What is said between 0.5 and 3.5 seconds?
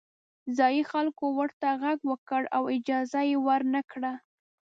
ځايي خلکو ورته غږ وکړ او اجازه یې